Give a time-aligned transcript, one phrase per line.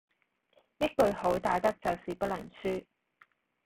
[0.79, 2.83] 一句好打得就是不能輸